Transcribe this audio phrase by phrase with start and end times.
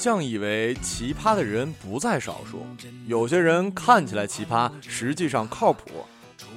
[0.00, 2.64] 向以为奇葩的人不在少数，
[3.06, 5.90] 有些人看起来奇葩，实际上靠谱；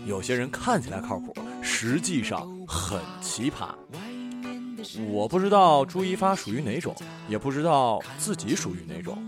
[0.05, 3.76] 有些人看起来靠谱，实际上很奇葩。
[5.09, 6.95] 我不知道朱一发属于哪种，
[7.27, 9.22] 也不知道自己属于哪种。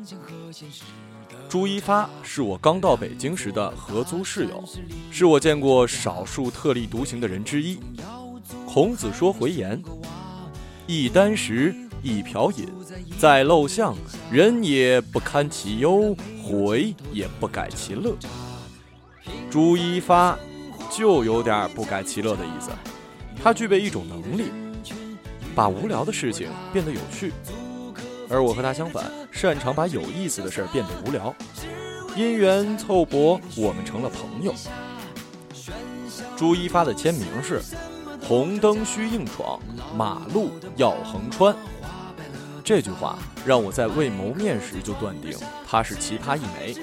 [1.49, 4.63] 朱一发是我刚到北京时的合租室友，
[5.11, 7.77] 是我见过少数特立独行的人之一。
[8.65, 9.83] 孔子说回言
[10.87, 11.75] ：“一箪食，
[12.05, 12.67] 一瓢饮，
[13.17, 13.95] 在陋巷，
[14.31, 18.15] 人也不堪其忧，回也不改其乐。”
[19.49, 20.37] 朱一发
[20.91, 22.69] 就有点不改其乐的意思，
[23.41, 24.51] 他具备一种能力，
[25.55, 27.33] 把无聊的事情变得有趣。
[28.29, 31.35] 而我和他相反，擅长把有意思的事变得无聊。
[32.15, 34.53] 因缘凑合，我们成了朋友。
[36.37, 37.59] 朱一发的签名是
[38.21, 39.59] ：“红灯需硬闯，
[39.97, 41.55] 马路要横穿。”
[42.65, 46.75] 这句话让我在未谋面时就断定他是奇葩一枚。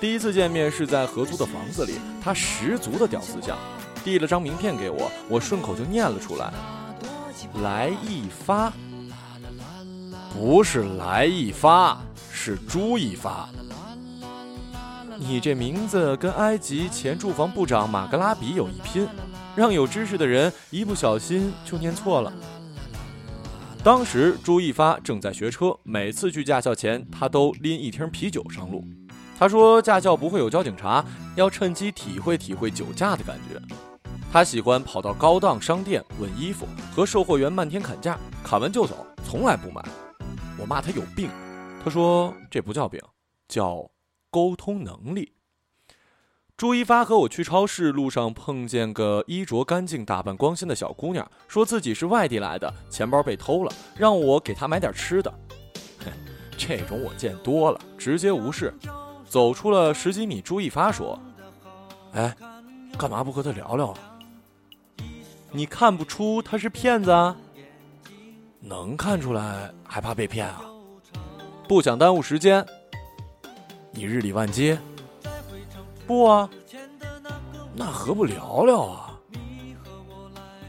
[0.00, 3.54] 第一次见面是在合租的房子里，他十足的屌丝相，
[4.02, 6.50] 递了张名片给我，我顺口就念了出来
[7.62, 8.72] ：“来一发。”
[10.32, 12.00] 不是来一发，
[12.32, 13.48] 是朱一发。
[15.18, 19.06] 你这名字跟埃及前住房部长马格拉比有一拼，
[19.54, 22.32] 让有知识的人一不小心就念错了。
[23.84, 28.82] 当时朱一发正在学车，每次去驾校前，他都拎一听啤酒上路。
[29.38, 31.04] 他说驾校不会有交警查，
[31.36, 33.60] 要趁机体会体会酒驾的感觉。
[34.32, 39.84] 他喜欢跑到高档商店问衣服，和售货员漫天砍价，砍完就走，从来不买。
[40.58, 41.28] 我骂他有病，
[41.84, 42.98] 他说这不叫病，
[43.48, 43.86] 叫
[44.30, 45.30] 沟通能力。
[46.56, 55.34] 朱一发和我去超市，路上碰见个衣着干净、打扮光鲜的小姑娘，说自己是外地来的，钱包被偷了，让我给她买点吃的。
[56.04, 56.12] 哼，
[56.56, 58.72] 这种我见多了，直接无视。
[59.26, 61.18] 走出了十几米，朱一发说
[62.14, 62.32] ：“哎，
[62.96, 63.98] 干嘛不和他聊聊啊？
[65.50, 67.36] 你看不出他是骗子啊？”
[68.62, 70.62] 能看出来，还怕被骗啊？
[71.66, 72.64] 不想耽误时间。
[73.90, 74.78] 你日理万机？
[76.06, 76.48] 不啊。
[77.74, 79.18] 那何不聊聊啊？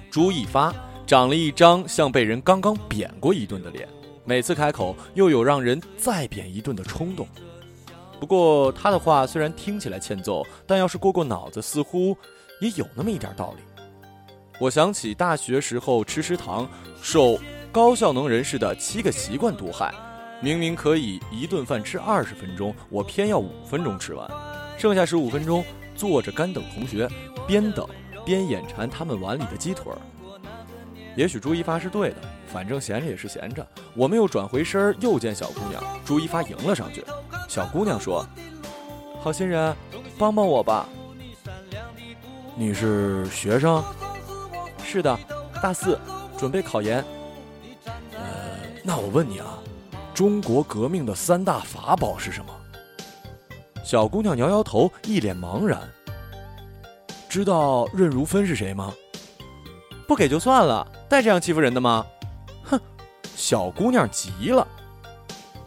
[0.09, 0.73] 朱一发
[1.05, 3.87] 长了一张像被人刚刚扁过一顿的脸，
[4.23, 7.27] 每次开口又有让人再扁一顿的冲动。
[8.19, 12.17] 不过他的话虽然听起来欠揍，但要是过过脑子，似乎
[12.61, 13.63] 也有那么一点道理。
[14.59, 16.67] 我想起大学时候吃食堂，
[17.01, 17.37] 受。
[17.71, 19.93] 高效能人士的七个习惯毒害，
[20.41, 24.25] 明明可以一顿饭吃二十分钟，我偏要五分钟吃完，
[24.77, 25.63] 剩下十五分钟
[25.95, 27.09] 坐着干等同学，
[27.47, 27.87] 边等
[28.25, 29.97] 边眼馋他们碗里的鸡腿儿。
[31.15, 32.17] 也许朱一发是对的，
[32.51, 33.65] 反正闲着也是闲着。
[33.95, 37.03] 我们又转回身，又见小姑娘，朱一发迎了上去。
[37.47, 38.25] 小姑娘说
[39.23, 39.73] ：“好心人，
[40.17, 40.89] 帮帮我吧。”
[42.57, 43.83] 你是学生？
[44.83, 45.17] 是的，
[45.61, 45.97] 大四，
[46.37, 47.03] 准备考研。
[48.13, 48.21] 呃
[48.83, 49.57] 那我问你啊，
[50.13, 52.54] 中国革命的三大法宝是什么？
[53.85, 55.79] 小姑娘摇摇头，一脸茫然。
[57.29, 58.91] 知道任如芬是谁吗？
[60.07, 62.03] 不给就算了，带这样欺负人的吗？
[62.63, 62.81] 哼！
[63.35, 64.67] 小姑娘急了。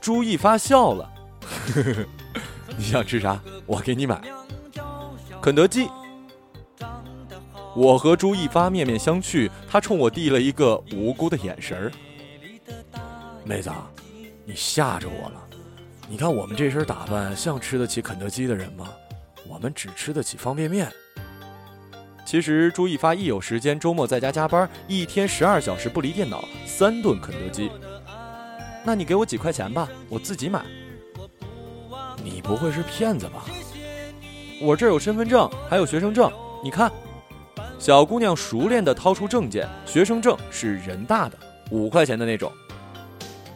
[0.01, 1.09] 朱一发笑了，
[1.41, 2.07] 呵呵呵，
[2.77, 3.41] 你想吃啥？
[3.67, 4.21] 我给你买。
[5.41, 5.89] 肯德基。
[7.77, 11.93] 我和朱一发面面相觑，他冲我递了一个无辜的眼神儿。
[13.45, 13.71] 妹子，
[14.45, 15.48] 你吓着我了。
[16.11, 18.89] 你看我们这身打扮，像吃得起肯德基的人吗？
[19.47, 20.91] 我们只吃得起方便面。
[22.25, 27.71] 其实朱一发一有时间，周末在家加班，一天十二小时不离电脑，三顿肯德基。
[28.85, 30.65] 那你给我几块钱吧，我自己买。
[32.25, 33.45] 你不会是骗子吧？
[34.63, 36.33] 我这有身份证，还有学生证。
[36.65, 36.91] 你看，
[37.79, 41.39] 小姑娘熟练地掏出证件，学生证是人大的，
[41.71, 42.51] 五块钱的那种。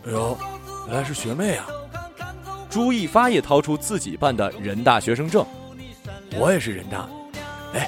[0.07, 0.37] 哎呦，
[0.87, 1.67] 原来是学妹啊！
[2.73, 5.45] 朱一发也掏出自己办的人大学生证，
[6.39, 7.07] 我也是人大。
[7.75, 7.87] 哎，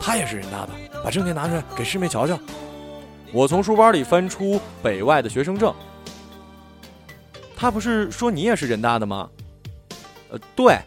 [0.00, 0.70] 他也是人大的，
[1.04, 2.38] 把证件拿出来给师妹瞧瞧。
[3.34, 5.74] 我从书包里翻出北外的学生证。
[7.54, 9.28] 他不是说你也是人大的吗？
[10.30, 10.78] 呃，对，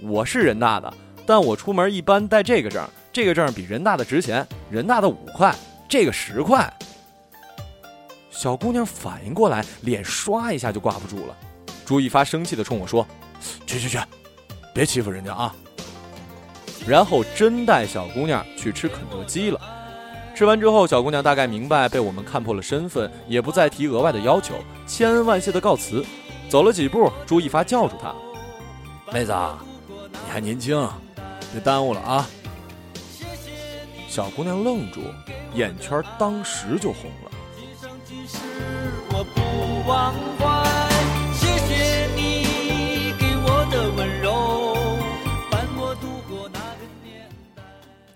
[0.00, 0.94] 我是人大的，
[1.26, 5.52] 但我出门一般带这个证，这个证比人大的值钱，人大的五块，
[5.88, 6.72] 这个十块。
[8.30, 11.36] 小姑娘反应过来，脸唰一下就挂不住了。
[11.86, 13.06] 朱一发生气的冲我说
[13.64, 13.98] ：“去去去，
[14.74, 15.54] 别欺负人家啊！”
[16.84, 19.60] 然后真带小姑娘去吃肯德基了。
[20.34, 24.56] 吃完之后，小姑娘大概明白被我们看破了身份，也不再提额外的要求，
[24.86, 26.04] 千恩万谢的告辞。
[26.48, 28.14] 走了几步，朱一发叫住她
[29.14, 29.32] ：“妹子，
[29.88, 30.88] 你还年轻，
[31.52, 32.28] 别耽误了啊！”
[34.08, 35.00] 小姑娘愣住，
[35.54, 37.30] 眼圈当时就红了。
[39.10, 40.65] 我不忘怀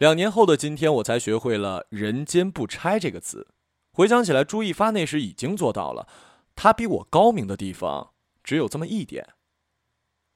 [0.01, 3.49] 两年后的今天，我才学会了“人间不拆”这个词。
[3.93, 6.09] 回想起来，朱一发那时已经做到了。
[6.57, 8.13] 他比我高明的地方
[8.43, 9.29] 只有这么一点，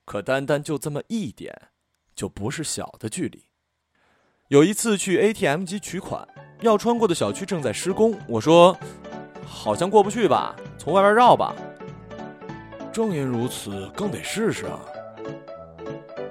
[0.04, 1.70] 可单单就这么一点，
[2.14, 3.44] 就不是小的距离。
[4.48, 6.28] 有一次去 ATM 机取款，
[6.60, 8.76] 要穿过的小区正在施工，我说
[9.46, 11.56] ：“好像过不去吧，从外边绕吧。”
[12.92, 14.78] 正因如此，更得试试啊！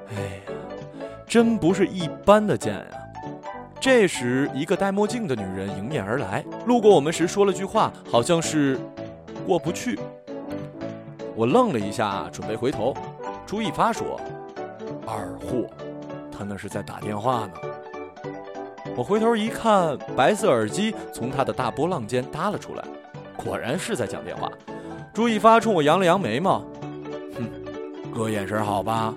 [0.09, 0.53] 哎呀，
[1.25, 2.99] 真不是一般的贱呀！
[3.83, 8.79] 这时，一个戴墨镜的女人迎面而来，路过我们时说了句话，好像是
[9.45, 9.99] “过不去”。
[11.35, 12.95] 我愣了一下，准备回头。
[13.45, 14.17] 朱一发说
[15.05, 15.67] ：“二货，
[16.31, 17.51] 他那是在打电话呢。”
[18.95, 22.85] 我回头一看，白色耳机从他的大波浪间搭了出来，
[23.35, 24.49] 果然是在讲电话。
[25.13, 26.59] 朱一发冲我扬了扬眉毛，
[27.35, 29.13] 哼，哥眼神好吧？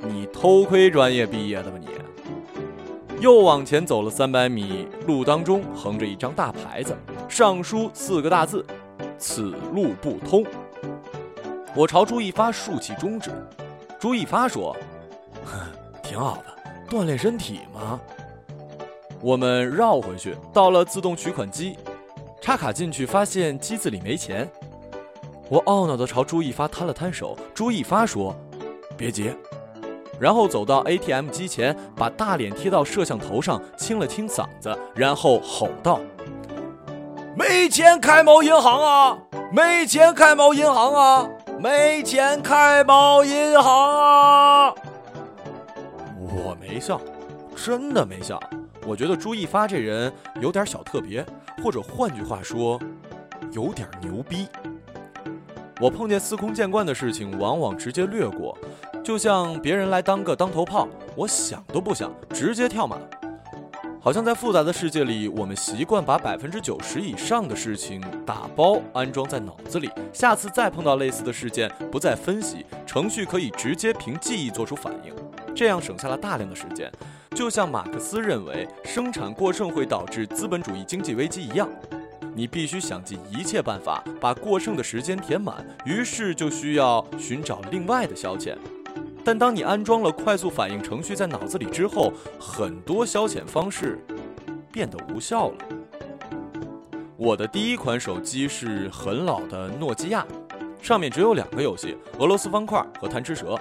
[0.00, 1.83] 你偷窥专业毕业的吧你？
[3.24, 6.94] 又往前走了三百米，路当中横着一张大牌子，
[7.26, 8.62] 上书四个大字
[9.16, 10.44] ：“此路不通。”
[11.74, 13.30] 我朝朱一发竖起中指，
[13.98, 14.76] 朱一发说
[15.42, 15.58] ：“哼，
[16.02, 17.98] 挺好的，锻炼身体嘛。”
[19.22, 21.78] 我们绕回去，到了自动取款机，
[22.42, 24.46] 插卡进去，发现机子里没钱。
[25.48, 28.36] 我懊恼地朝朱一发摊了摊手，朱一发说
[28.98, 29.32] ：“别急。”
[30.20, 36.00] 然后走到 ATM 机前，把大脸贴到摄像头上，清了清嗓子，然后吼道
[37.36, 39.18] ：“没钱开毛银行啊！
[39.52, 41.28] 没钱开毛银行啊！
[41.58, 44.74] 没钱开毛银行啊！”
[46.18, 47.00] 我没笑，
[47.56, 48.40] 真的没笑。
[48.86, 51.24] 我觉得朱一发这人有点小特别，
[51.62, 52.78] 或者换句话说，
[53.52, 54.46] 有点牛逼。
[55.80, 58.56] 我碰见司空见惯的事情，往往直接略过，
[59.04, 62.98] 就像别人来当个当头炮，我想都不想，直接跳马。
[64.00, 75.14] 好像在复杂的世界里，我们习惯把百分之九十以上的事情打包安装在脑子里，下次再碰到类似的事件，不再分析，程序可以直接凭记忆做出反应，
[75.54, 76.90] 这样省下了大量的时间。
[77.34, 81.68] 就像马克思认为生产过剩会导致资本主义经济危机一样，
[82.34, 88.56] 你必须想尽一切办法把过剩的时间填满，于是就需要寻找另外的消遣。
[89.24, 93.98] 但当你安装了快速反应程序在脑子里之后，很多消遣方式
[94.70, 95.56] 变得无效了。
[97.16, 100.26] 我的第一款手机是很老的诺基亚，
[100.82, 103.58] 上面只有两个游戏：俄罗斯方块和贪吃蛇。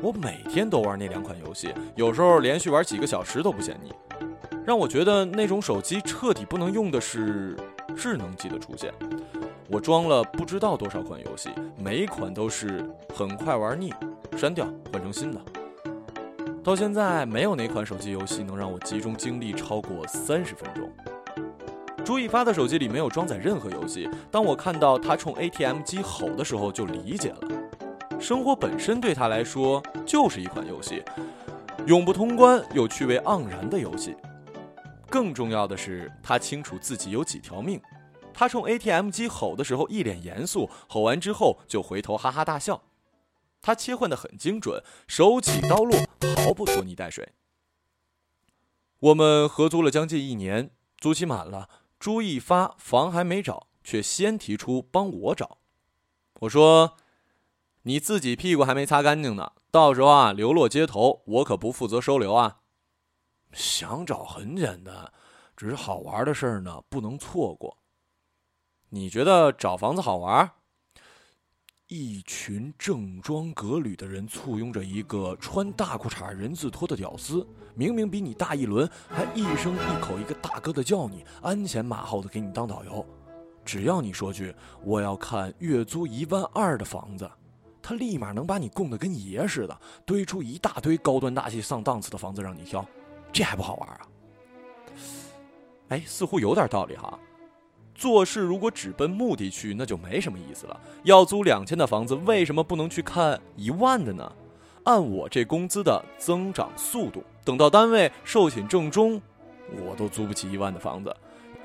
[0.00, 3.92] 我每天都玩那两款游戏，有时候连续玩几个小时都不嫌腻。
[4.64, 7.56] 让我觉得那种手机彻底不能用的是
[7.96, 8.92] 智能机的出现。
[9.68, 13.92] 我装了不知道多少款游戏，每款都是很快玩腻，
[14.36, 15.40] 删掉换成新的。
[16.62, 20.90] 到现在没有哪款手机游戏能让我集中精力超过三十分钟。
[22.04, 27.48] 朱一发的手机里没有装载任何游戏，当我看到他冲 ATM 机吼的时候，就理解了。
[28.18, 31.02] 生活本身对他来说就是一款游戏，
[31.86, 34.16] 永不通关又趣味盎然的游戏。
[35.10, 37.80] 更重要的是，他清楚自己有几条命。
[38.32, 42.80] 他冲 ATM 机吼的时候一脸严肃，吼完之后就回头哈哈大笑。
[43.60, 45.98] 他切换的很精准，手起刀落，
[46.36, 47.32] 毫不拖泥带水。
[48.98, 55.58] 我们合租了将近一年，租期满了，朱一发房还没找，却先提出帮我找。
[56.40, 56.96] 我说。
[57.82, 62.58] 你自己屁股还没擦干净呢，到时候啊流落街头，我可不负责收留啊。
[63.52, 65.10] 想找很简单，
[65.56, 67.78] 只是好玩的事儿呢不能错过。
[68.90, 70.52] 你觉得找房子好玩？
[71.88, 83.04] 一群正装革履的人簇拥着一个穿大裤衩人字拖的屌丝，明明比你大一轮，还一声一口一个大哥的叫你，鞍前马后的给你当导游。
[83.64, 84.54] 只要你说句
[84.84, 87.30] 我要看月租一万二的房子。
[87.80, 92.84] 他立马能把你供得跟爷似的，堆出一大堆高端大气上档次的房子让你挑，
[93.32, 94.00] 这还不好玩啊？
[95.88, 97.18] 哎，似乎有点道理哈。
[97.98, 100.80] 做事如果只奔目的去，那就没什么意思了。
[101.02, 104.32] 要租两千的房子，为什么不能去看一万的呢？
[104.84, 109.20] 按我这工资的增长速度，等到单位寿险正中，
[109.84, 111.14] 我都租不起一万的房子。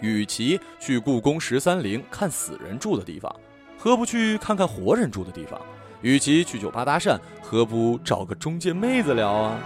[0.02, 3.34] 与其去故宫十三陵看死人住的地方。
[3.78, 5.62] 何不去看看活人住的地方？
[6.02, 9.60] 与其去酒吧搭讪，何不找个中介妹子聊啊？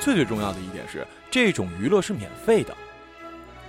[0.00, 2.74] 最最重要的一点是，这种娱乐是免费的，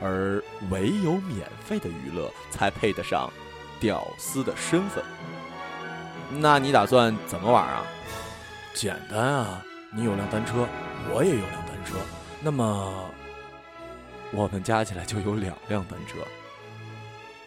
[0.02, 3.32] 而唯有免费的娱乐才配得上
[3.80, 5.04] 屌丝的身份。
[6.32, 7.84] 那你打算怎么玩啊？
[8.74, 9.62] 简单啊，
[9.94, 10.68] 你有辆单车，
[11.14, 11.98] 我也有辆单车，
[12.40, 13.10] 那么
[14.32, 16.20] 我们加起来就有两辆单车。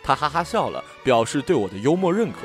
[0.03, 2.41] 他哈哈笑了，表示对我的幽默认可。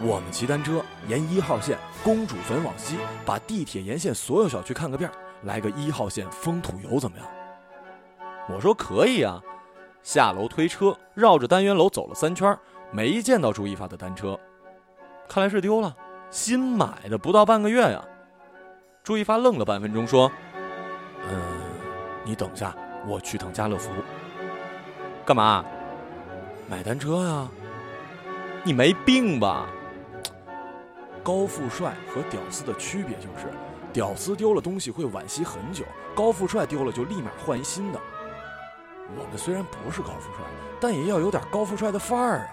[0.00, 5.08] 我们骑单车沿一号线公主坟往西，把地铁沿线所有小区看个遍，
[5.44, 7.26] 来个一号线风土游怎么样？
[8.48, 9.42] 我说可以啊。
[10.02, 12.56] 下楼推车，绕着单元楼走了三圈，
[12.92, 14.38] 没见到朱一发的单车，
[15.28, 15.96] 看来是丢了。
[16.30, 18.04] 新买的，不到半个月呀。
[19.02, 20.30] 朱一发愣了半分钟，说
[21.28, 21.40] ：“嗯，
[22.24, 22.74] 你等下，
[23.06, 23.90] 我去趟家乐福。
[25.24, 25.64] 干嘛？
[26.68, 27.48] 买单车呀？
[28.62, 29.66] 你没病吧？”
[31.22, 33.48] 高富帅和屌丝的区别就是，
[33.92, 35.84] 屌丝丢了东西会惋惜很久，
[36.14, 38.00] 高富帅丢了就立马换一新的。
[39.14, 40.42] 我们虽然不是高富帅，
[40.80, 42.48] 但也要有点高富帅的范儿啊！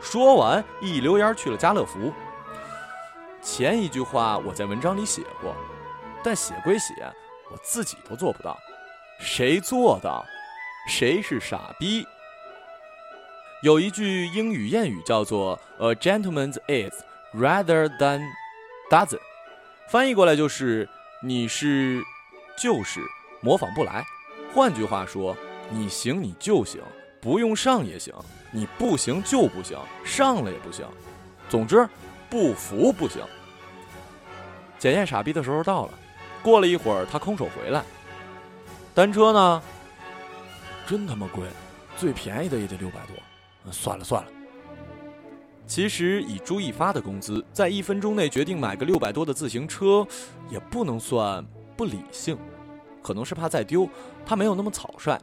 [0.00, 2.12] 说完，一溜烟去了家乐福。
[3.40, 5.54] 前一句话我在文章里写过，
[6.24, 6.94] 但写归写，
[7.50, 8.58] 我自己都做不到，
[9.20, 10.24] 谁做到？
[10.88, 12.04] 谁是傻逼？
[13.62, 17.04] 有一句英语谚语叫做 “A gentleman's is。
[17.32, 18.20] Rather than
[18.90, 19.20] doesn't，
[19.88, 20.86] 翻译过来就是
[21.22, 22.02] 你是
[22.58, 23.00] 就是
[23.40, 24.04] 模仿不来。
[24.52, 25.34] 换句话说，
[25.72, 26.80] 你行你就行，
[27.20, 28.14] 不用上也行；
[28.50, 30.86] 你不行就不行，上了也不行。
[31.48, 31.88] 总之，
[32.28, 33.22] 不服不行。
[34.78, 35.92] 检验傻逼的时候到了，
[36.42, 37.82] 过了一会儿，他空手回来。
[38.94, 39.62] 单车呢？
[40.86, 41.44] 真他妈贵，
[41.96, 43.16] 最便宜的也得六百多。
[43.70, 44.28] 算了算了。
[45.66, 50.06] 其实以朱一发的工资，在一分钟内决定买个六百多的自行车，
[50.50, 51.42] 也不能算
[51.76, 52.36] 不理性。
[53.00, 53.88] 可能是怕再丢，
[54.26, 55.18] 他没有那么草率。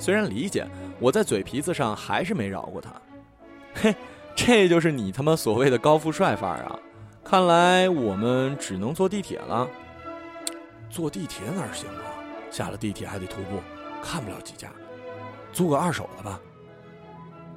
[0.00, 0.66] 虽然理解，
[0.98, 2.90] 我在嘴皮子上还是没饶过他。
[3.74, 3.94] 嘿，
[4.34, 6.78] 这就是你他妈所谓的高富帅范儿啊！
[7.22, 9.68] 看来我们只能坐地铁了。
[10.88, 12.16] 坐地铁哪行啊？
[12.50, 13.60] 下了地铁还得徒步，
[14.02, 14.68] 看不了几家。
[15.52, 16.40] 租个二手的吧。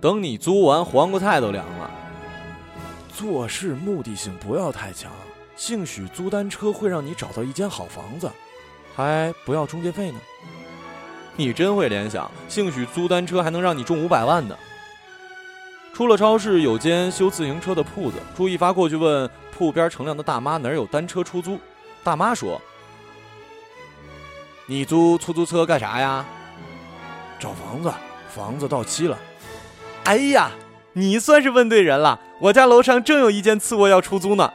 [0.02, 1.90] 等你租完，黄瓜菜都凉了。
[3.14, 5.10] 做事目的性不要太强，
[5.56, 8.30] 兴许租单车会让你找到一间好房子，
[8.94, 10.20] 还不要中介费呢。
[11.36, 14.56] 你真会联想，兴许租单车还能让你中五百万呢。
[15.94, 21.60] 出了超市，有间修自行车的铺子，朱一发过去问铺边乘凉的大妈哪有单车出租。
[22.04, 22.62] 大妈说
[24.66, 26.26] ：“你租出租车干啥呀？
[27.40, 27.92] 找房子，
[28.30, 29.18] 房子到期了。”
[30.06, 30.52] 哎呀！
[30.96, 34.54] 你算是问对人了，我家楼上正有一间次卧要出租呢。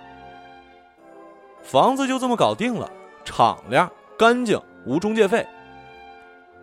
[1.64, 2.88] 房子就这么搞定了，
[3.24, 5.44] 敞亮、干净，无中介费。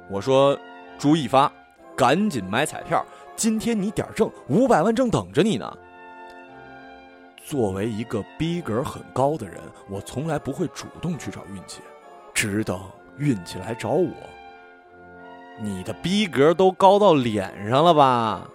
[0.10, 0.58] 我说，
[0.98, 1.52] 朱一发，
[1.96, 3.04] 赶紧买彩票，
[3.36, 5.78] 今天你点正，五百万正等着你呢。
[7.44, 9.60] 作为一个逼格很高的人，
[9.90, 11.82] 我从来不会主动去找运气，
[12.34, 12.80] 只等
[13.18, 14.12] 运气来找我。
[15.60, 18.48] 你的逼格都高到脸上了吧？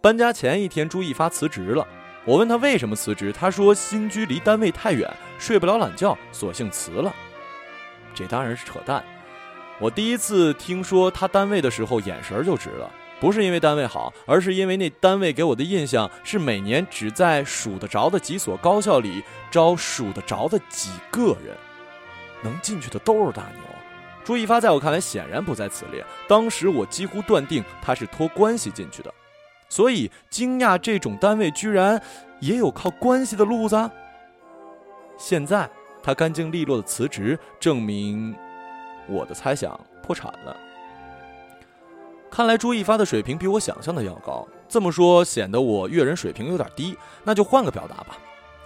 [0.00, 1.86] 搬家前一天，朱一发辞职了。
[2.24, 7.14] 我问他为什么辞职，他说新居离单位太远，睡不了懒觉，索性辞了。
[8.14, 9.02] 这当然是扯淡。
[9.78, 12.90] 我第一次听说他单位的时候，眼神就直了。
[13.18, 21.56] 不是因为单位好，而是因为那单位给我的印象是每年只在数得着的几所高校里招数得着的几个人，
[22.42, 23.62] 能进去的都是大牛。
[24.22, 26.04] 朱一发在我看来显然不在此列。
[26.28, 29.12] 当时我几乎断定他是托关系进去的。
[29.68, 32.00] 所以惊讶，这种单位居然
[32.40, 33.90] 也有靠关系的路子。
[35.16, 35.68] 现在
[36.02, 38.36] 他干净利落的辞职，证明
[39.08, 40.56] 我的猜想破产了。
[42.30, 44.46] 看来朱一发的水平比我想象的要高。
[44.68, 48.18] 这么说显得我阅人水平有点低，那就换个表达吧。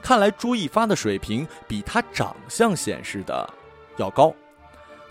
[0.03, 3.49] 看来朱一发的水平比他长相显示的
[3.99, 4.35] 要高。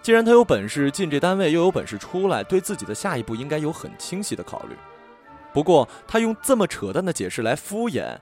[0.01, 4.75] 既然他有本事进这单位，又有本事出来，对自己的下一步应该有很清晰的考虑。
[5.53, 8.17] 不过他用这么扯淡的解释来敷衍，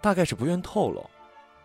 [0.00, 1.08] 大概是不愿透露。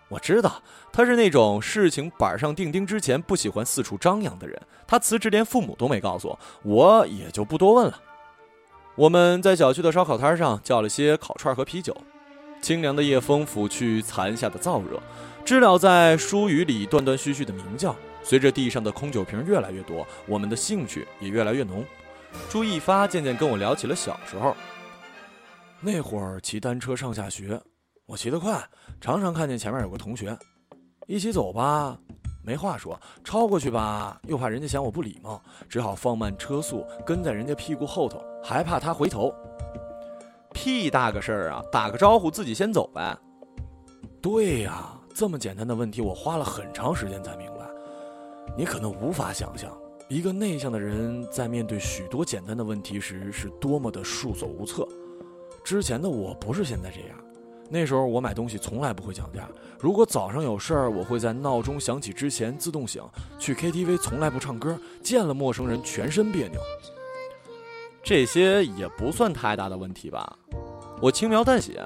[0.07, 4.61] 我知道他是那种事情板上钉钉之前不喜欢四处张扬的人。
[4.87, 8.01] 他辞职连父母都没告诉我，我也就不多问了。
[8.95, 11.95] 我们在小区的烧烤摊上叫了些烤串和啤酒，
[12.61, 15.01] 清凉的夜风拂去残下的燥热，
[15.43, 17.95] 知了在疏雨里断断续续的鸣叫。
[18.23, 21.85] 随着地上的空酒瓶越来越多，我们的兴趣也越来越浓。
[22.49, 24.55] 朱一发渐渐跟我聊起了小时候。
[25.79, 27.61] 那会儿骑单车上下学，
[28.07, 28.63] 我骑得快，
[29.01, 30.37] 常常看见前面有个同学，
[31.07, 31.97] 一起走吧，
[32.43, 39.33] 没话说；超过去吧，又怕人家嫌我不礼貌，只好放慢车速，跟在人家屁股后头，还怕他回头。
[40.53, 41.63] 屁大个事儿啊！
[41.71, 43.17] 打个招呼，自己先走呗。
[44.21, 47.65] 对呀，这么简单的问题，我花了很长时间才明白。
[48.55, 49.75] 你可能无法想象，
[50.07, 54.87] 一个内向的人在面对许多简单的问题时，是多么的束手无策。
[55.63, 57.17] 之前的我不是现在这样，
[57.69, 59.47] 那时候我买东西从来不会讲价。
[59.79, 63.03] 如果早上有事儿，我会在闹钟响起之前自动醒。
[63.37, 66.59] 去 KTV 从来不唱歌，见了陌生人全身别扭。
[68.03, 70.37] 这些也不算太大的问题吧？
[71.01, 71.83] 我轻描淡写。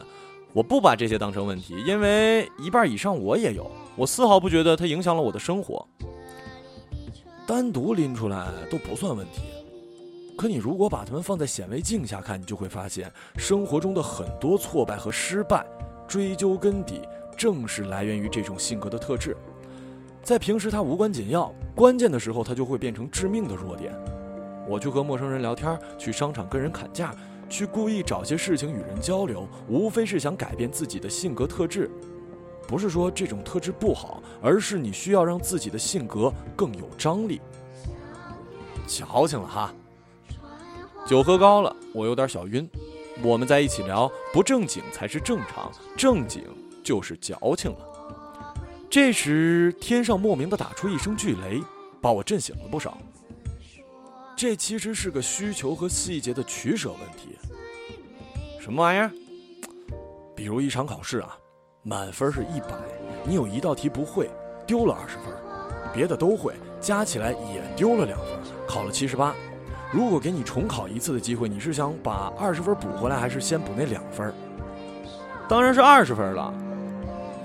[0.52, 5.88] 我不把这些当成问题，因为一半以上我也有，我丝毫不觉得它影响了我的生活。
[7.46, 9.42] 单独拎出来都不算问题，
[10.40, 15.66] 可你如果把它们放在显微镜下看，你就会发现生活中的很多挫败和失败，
[16.08, 17.02] 追究根底
[17.36, 19.36] 正是来源于这种性格的特质。
[20.24, 23.94] 在平时它无关紧要，关键的时候它就会变成致命的弱点。
[24.66, 27.14] 我去和陌生人聊天，去商场跟人砍价。
[27.50, 31.92] 去故意找些事情与人交流，无非是想改变自己的性格特质。
[32.66, 37.42] 不是说这种特质不好，而是你需要让自己的性格更有张力。
[38.88, 39.74] 矫情了哈！
[41.10, 42.70] 酒喝高了，我有点小晕。
[43.24, 46.44] 我们在一起聊，不正经才是正常，正经
[46.84, 48.54] 就是矫情了。
[48.92, 51.64] 这时，天上莫名的打出一声巨雷，
[52.00, 52.96] 把我震醒了不少。
[54.38, 57.36] 这其实是个需求和细节的取舍问题。
[58.60, 59.12] 什么玩意儿？
[60.36, 61.36] 比如一场考试啊，
[61.82, 62.78] 满分是一百，
[63.26, 64.30] 你有一道题不会，
[64.68, 65.34] 丢了二十分，
[65.92, 68.28] 别的都会，加起来也丢了两分，
[68.68, 69.36] 考了七十八。
[69.92, 74.32] 如果给你重考一次的机会，你是想把二十分补回来，还是先补那两分？
[75.48, 76.54] 当然是二十分了。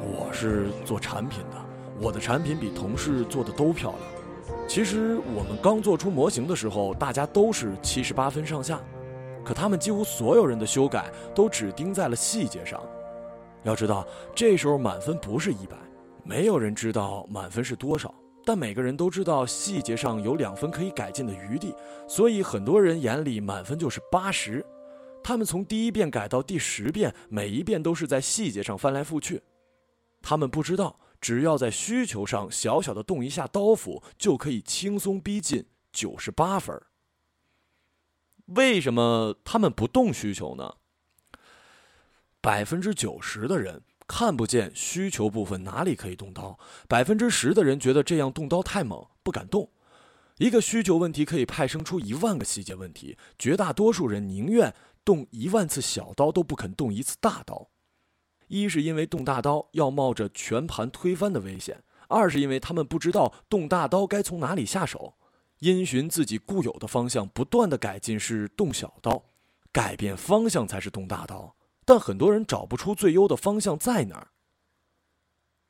[0.02, 1.57] 我是做产品的，
[1.98, 4.00] 我的产品比同事做的都漂亮。
[4.68, 8.78] 其实我们刚做出模型的时候，大家都是七十八分上下，
[9.42, 12.78] 可他们几乎所有人的修改都只盯在了细节上。
[13.62, 15.78] 要知道，这时候满分不是一百，
[16.22, 21.74] 没有人知道满分是多少，但每个人都知道细节上有两分可以改进的余地，
[22.07, 24.64] 所以很多人眼里满分就是八十。
[25.22, 29.42] 他们从第一遍改到第十遍，每一遍都是在细节上翻来覆去，
[30.20, 31.00] 他们不知道。
[31.20, 36.78] 只要在需求上小小的动一下刀斧，就可以轻松逼近九十八分。
[38.48, 40.74] 为什么他们不动需求呢？
[42.42, 49.70] 百分之九十的人看不见需求部分哪里可以动刀，百分之十的人觉得这样动刀太猛，不敢动。
[50.38, 57.68] 一个需求问题可以派生出一万个细节问题，绝大多数人宁愿动一万次小刀，都不肯动一次大刀。
[58.48, 65.14] 一是因为动大刀要冒着全盘推翻的危险，二是因为他们不知道动大刀该从哪里下手，
[65.60, 69.24] 因循自己固有的方向不断的改进是动小刀，
[69.72, 71.56] 改变方向才是动大刀。
[71.84, 74.28] 但很多人找不出最优的方向在哪儿。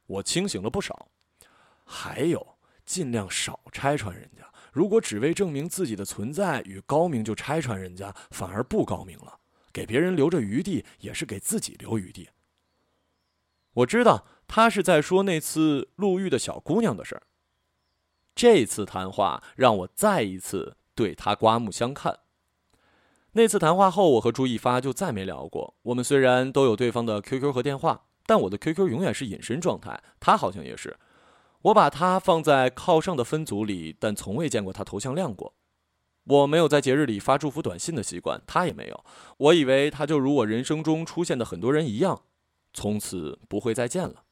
[0.06, 1.08] 我清醒了不少，
[1.84, 4.44] 还有尽量少拆穿人家。
[4.72, 9.38] 如果只为证明自己的存在与高明就拆穿人家，反而不高明了。
[9.72, 12.28] 给别人留着余地，也是给自己留余地。
[13.72, 17.22] 我知道他是在说那次路遇的小姑娘的事儿。
[18.34, 22.20] 这次谈话让我再一次对他刮目相看。
[23.36, 25.74] 那次谈话后，我和朱一发就再没聊过。
[25.82, 30.96] 我们虽然都有对方的 QQ 和电话，但我的 QQ 永远是隐身状态，他好像也是。
[31.62, 35.54] 我把他放在靠上的分组里，但从未见过他头像亮过。
[36.26, 39.04] 我没有在节日里发祝福短信的习惯，他也没有。
[39.38, 42.22] 我以为他就如我人生中出现的很多人一样。
[42.72, 44.22] 从此不会再见了。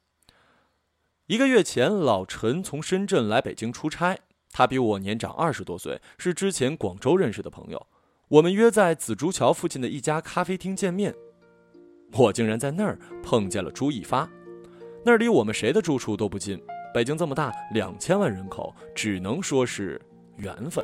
[1.26, 4.20] 一个月前，老陈从深圳来北京出差，
[4.52, 7.86] 他比我年长二十多岁，是之前广州认识的朋友。
[8.32, 11.14] 我们约在紫竹桥附近的一家咖啡厅见面，
[12.14, 14.26] 我竟然在那儿碰见了朱一发。
[15.04, 16.58] 那儿离我们谁的住处都不近，
[16.94, 20.00] 北京这么大，两千万人口，只能说是
[20.38, 20.82] 缘分。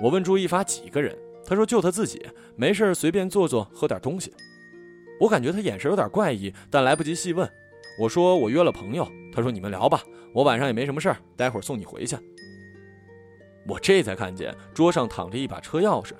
[0.00, 1.14] 我问朱一发几个人，
[1.44, 4.32] 他说就他自己，没事随便坐坐，喝点东西。
[5.20, 7.46] 我感觉他眼神有点怪异，但来不及细问。
[8.00, 12.16] 我说我约了朋友，他说你们聊吧，我晚上也没什么事儿，待会儿送你回去。
[13.68, 16.14] 我这才看见桌上躺着一把车钥匙，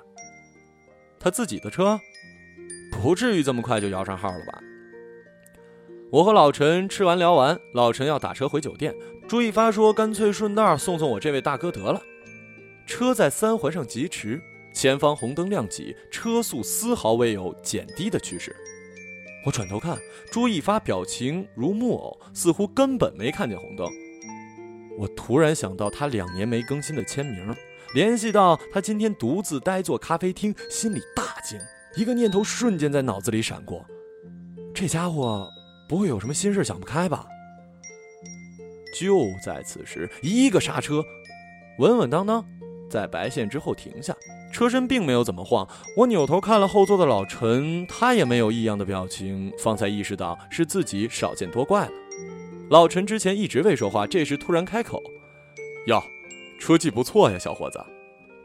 [1.19, 1.99] 他自己的车，
[2.91, 4.61] 不至于这么快就摇上号了吧？
[6.11, 8.95] 我和老陈吃完聊完，老陈要打车回酒店，
[9.27, 12.01] 朱一发说干脆顺道送送我这位大哥得了。
[12.85, 14.41] 车在三环上疾驰。
[14.73, 18.55] 前方红灯亮起，车速丝毫未有减低的趋势。
[19.43, 19.97] 我转头看，
[20.31, 23.87] 朱一发表情如木偶，似乎根本没看见红灯。
[24.99, 27.55] 我突然想到他两年没更新的签名，
[27.93, 31.59] 联系到他今天独自呆坐咖啡厅，心里大惊。
[31.95, 33.85] 一个念头瞬间在脑子里闪过：
[34.73, 35.49] 这家伙
[35.89, 37.25] 不会有什么心事想不开吧？
[38.99, 41.03] 就在此时，一个刹车，
[41.79, 42.43] 稳稳当当，
[42.89, 44.15] 在白线之后停下，
[44.51, 45.67] 车身并没有怎么晃。
[45.97, 51.91] 我扭头看了后座的老陈，他也没有异样的表情，方才意识到是自己少见多怪了。
[52.69, 55.01] 老陈之前一直未说话，这时突然开口
[55.87, 56.03] ：“哟，
[56.57, 57.79] 车技不错呀，小伙子，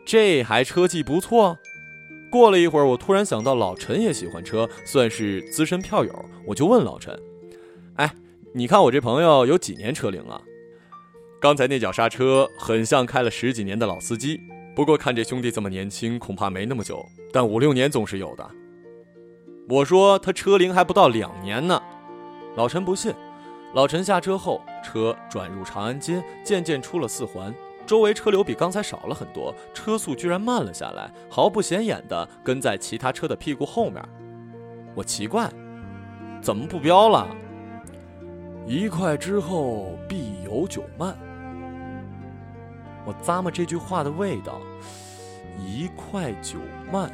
[0.04, 1.58] 这还车技不错？”
[2.30, 7.18] 过了一会儿，我突然想到老陈也喜欢车，算是资深票友，我就问老陈
[7.96, 8.10] ：“哎，
[8.54, 10.40] 你看我这朋友有几年车龄啊？”
[11.38, 14.40] 刚才那脚刹车很像开了十几年的老司机，
[14.74, 18.50] 不过看这兄弟这么年轻，恐怕没那么久，但五六年总是有的。
[19.68, 21.82] 我说他车龄还不到两年呢，
[22.56, 23.12] 老陈不信。
[23.74, 27.54] 老陈下车后，车转入长安街，渐渐出了四环，
[27.86, 34.02] 周围车流比刚才少了很多，车速居然慢了下来，毫不显眼地跟在其他车的屁股后面。
[34.94, 35.50] 我奇怪，
[36.40, 37.28] 怎么不飙了？
[38.66, 41.16] 一快之后必有九慢。
[43.04, 44.60] 我咂摸这句话的味道，
[45.58, 46.58] 一快九
[46.92, 47.10] 慢，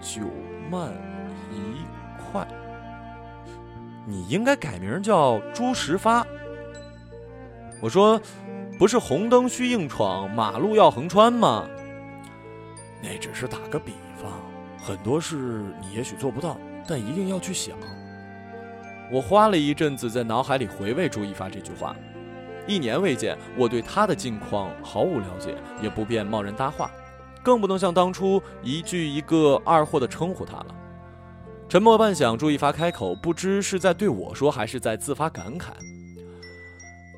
[0.00, 0.22] 九
[0.70, 0.92] 慢
[1.50, 1.84] 一
[2.30, 2.46] 快。
[4.06, 6.24] 你应该改名叫朱时发。
[7.80, 8.20] 我说，
[8.78, 11.68] 不是红灯需硬闯，马路要横穿吗？
[13.02, 14.32] 那只是打个比方，
[14.82, 17.76] 很多事你也许做不到，但一定要去想。
[19.12, 21.94] 我花了一阵子在脑海里回味朱一发这句话，
[22.66, 26.90] 一年未见，我对他的近况毫无了解，也不便贸然搭话，
[27.42, 30.66] 更不能像当初一句一个二货的称呼他了。
[31.68, 35.68] 沉默半晌，朱一发开口，不知是在对我说，还是在自发感慨。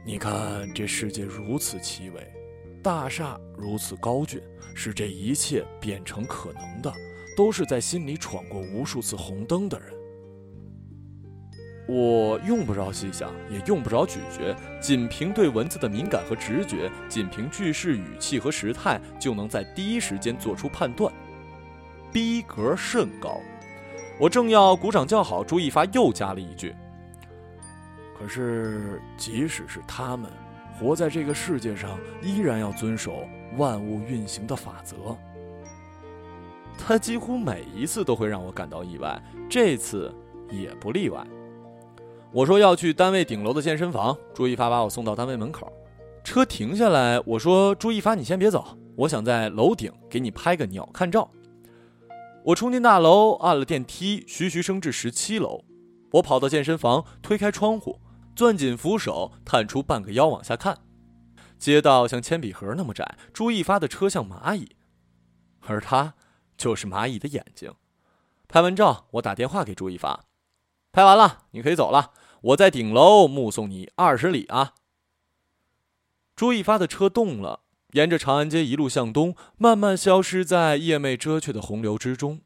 [0.06, 2.32] 你看这世界如此奇伟，
[2.80, 4.40] 大厦如此高峻，
[4.72, 6.94] 使这一切变成可能的，
[7.36, 9.88] 都是在心里闯过无数次红灯的人。
[11.88, 21.12] 我用不着细想，也用不着咀嚼，仅凭对文字的敏感和直觉，仅凭句式语气和时态，就能在第一时间做出判断，
[22.12, 23.40] 逼格甚高。
[24.20, 26.72] 我正要鼓掌叫好，朱一发又加了一句
[28.18, 30.30] ：“可是，即使是他们，
[30.78, 35.16] 活在这个世界上，依然要遵守万物运行的法则。”
[36.78, 40.14] 他几乎每一次都会让我感到意外，这次
[40.50, 41.26] 也不例外。
[42.32, 45.72] 我说要去单位顶楼的健身房，朱一发把我送到单位门口，
[46.22, 51.30] 车停下来，我说：“朱一发，你先别走，我想在楼顶给你拍个鸟瞰照。”
[52.44, 55.64] 我冲进大楼，按了电梯，徐徐升至十七楼。
[56.12, 57.98] 我跑到健身房，推开窗户，
[58.36, 60.78] 攥紧扶手，探出半个腰往下看。
[61.58, 64.76] 街道像铅笔盒那么窄，朱一发的车像蚂蚁，
[65.60, 66.14] 而他
[66.56, 67.74] 就是蚂蚁的眼睛。
[68.46, 70.26] 拍完照，我打电话给朱一发，
[70.92, 72.12] 拍完了，你可以走了。
[72.42, 74.74] 我在顶楼目送你二十里啊。
[76.36, 77.62] 朱一发的车动了。
[77.92, 82.42] 沿着长安街一路向东，慢慢消失在夜魅遮却的洪流之中。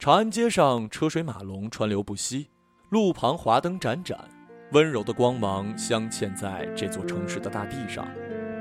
[0.00, 2.50] 长安街上车水马龙，川流不息，
[2.88, 4.28] 路旁华灯盏盏，
[4.72, 8.06] 温柔的光芒镶嵌在这座城市的大地上。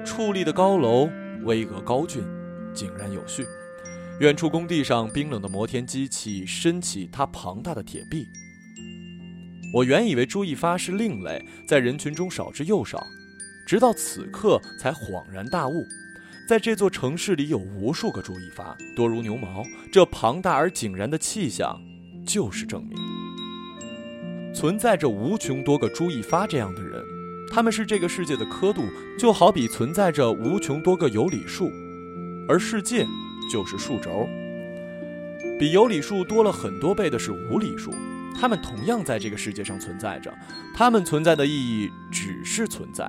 [0.06, 1.10] 矗立的高楼
[1.44, 2.24] 巍峨高峻，
[2.74, 3.46] 井然有序。
[4.22, 8.26] 远处工地上冰冷的摩天机器伸起它庞大的铁臂。
[9.74, 13.06] 我原以为朱一发是另类，在人群中少之又少。
[13.68, 15.86] 直到此刻才恍然大悟，
[16.48, 19.62] 在这座城市里有无数个朱一发，多如牛毛。
[19.92, 21.78] 这庞大而井然的气象，
[22.26, 22.98] 就是证明
[24.58, 27.06] 存在着无穷多个朱一发这样的人。
[27.48, 31.72] 他们是这个世界的刻度，就好比存在着无穷多个有理数，
[32.50, 33.06] 而世界
[33.52, 34.28] 就是数轴。
[35.60, 37.94] 比有理数多了很多倍的是无理数，
[38.36, 40.34] 他们同样在这个世界上存在着。
[40.74, 43.08] 他们存在的意义只是存在。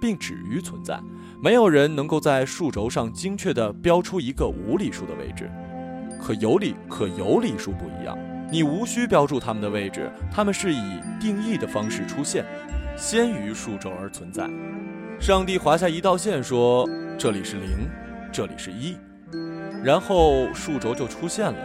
[0.00, 1.00] 并止于存在，
[1.40, 5.50] 没有人能够在数轴上精确地标出一个无理数的位置。
[6.20, 8.16] 可有理可有理数不一样，
[8.50, 12.44] 你无需标注它们的位置，它们是以定义的方式出现，
[12.96, 14.48] 先于数轴而存在。
[15.20, 17.88] 上帝划下一道线，说这里是零，
[18.32, 18.96] 这里是一，
[19.84, 21.58] 然后数轴就出现了。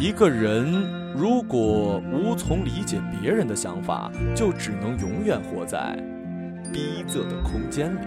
[0.00, 5.96] 一个人如果无从理解别人的想法，就只能永远活在。
[6.72, 7.98] 逼仄的空间里。